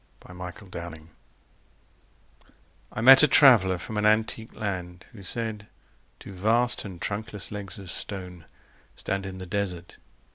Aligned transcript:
Y 0.27 0.33
Z 0.35 0.65
Ozymandias 0.65 1.09
I 2.91 3.01
MET 3.01 3.21
a 3.21 3.27
traveller 3.27 3.77
from 3.77 3.97
an 3.99 4.05
antique 4.07 4.55
land 4.55 5.05
Who 5.11 5.21
said: 5.21 5.67
Two 6.19 6.33
vast 6.33 6.83
and 6.83 6.99
trunkless 6.99 7.51
legs 7.51 7.77
of 7.77 7.91
stone 7.91 8.45
Stand 8.95 9.27
in 9.27 9.37
the 9.37 9.45
desert 9.45 9.97